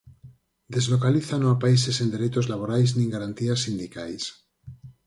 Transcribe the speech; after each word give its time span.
Deslocalízano 0.75 1.47
a 1.51 1.59
países 1.63 1.93
sen 1.97 2.09
dereitos 2.15 2.49
laborais 2.51 2.89
nin 2.97 3.13
garantías 3.15 3.59
sindicais. 3.65 4.23